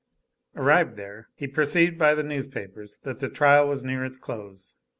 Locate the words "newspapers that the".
2.23-3.29